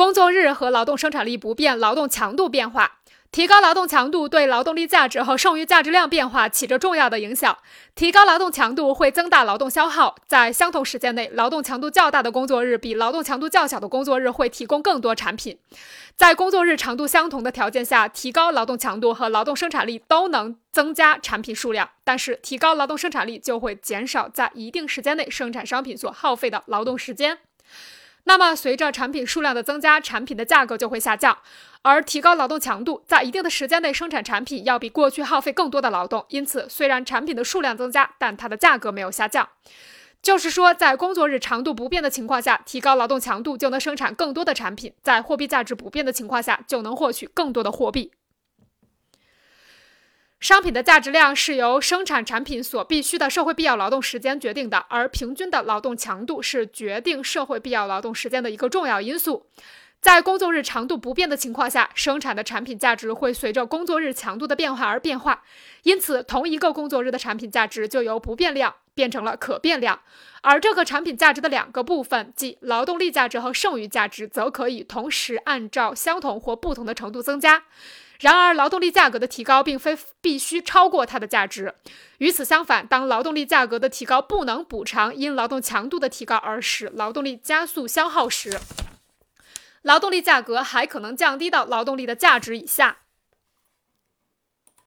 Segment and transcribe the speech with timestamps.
[0.00, 3.00] 工作日和劳动生产力不变，劳动强度变化。
[3.30, 7.58] 提高劳动强度对劳动力价值和剩余价值量变化起着重要的影响。
[7.94, 15.58] 提高劳动强度会增大劳动消耗，在相同时间内，劳动强度较大的工作日比劳动强度较小的工作日会提供更多产品。
[16.16, 27.40] 在工作日长度相同的条件下，提高劳动强度和劳动生产力都能增加产品数量，但是提高劳动生产力就会减少在一定时间内生产商品所耗费的劳动时间。
[28.24, 31.38] 那么，随着产品数量的增加，产品的价格就会下降。
[31.82, 36.26] 而提高劳动强度，在一定的时间内生产产品，要比过去耗费更多的劳动。
[36.28, 39.48] 因此，虽然产品的数量增加，但它的价格没有下降。
[40.22, 48.12] 就是说，在工作日长度不变的情况下，提高劳动强度就能生产更多的产品；在货币价值不变的情况下，就能获取更多的货币。
[50.40, 59.46] 商品的价值量是由生产产品所必需的社会必要劳动时间决定的，而平均的劳动强度是决定社会必要劳动时间的一个重要因素。
[60.00, 65.42] 在工作日长度不变的情况下，生产的产品价值会随着工作日强度的变化而变化，
[65.82, 70.00] 因此同一个工作日的产品价值就由不变量变成了可变量，
[70.40, 77.64] 而这个产品价值的两个部分，即劳动力价值和剩余价值，则可以同时按照相同或不同的程度增加。
[78.20, 81.74] 然而，劳动力价格的提高并非必须超过它的价值。
[82.18, 88.58] 与此相反，当劳动力价格的提高不能补偿因劳动强度的提高而使劳动力加速消耗时，
[89.82, 92.98] 劳动力价格还可能降低到劳动力的价值以下。